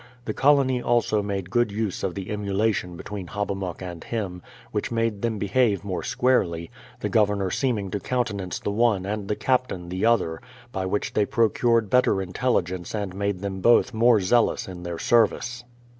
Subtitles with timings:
[0.25, 4.41] The colony also made} ood use of the emulation between Hobbamok and him,
[4.73, 9.35] vhich made them behave more squarely, the Governor seeming to countenance the one and the
[9.35, 10.41] Captain the other,
[10.71, 15.63] by which they procured better intelligence and made them both more zealous in their service.